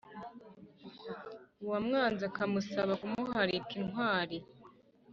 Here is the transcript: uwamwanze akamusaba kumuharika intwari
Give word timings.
uwamwanze 1.63 2.23
akamusaba 2.29 2.93
kumuharika 3.01 3.73
intwari 3.81 4.37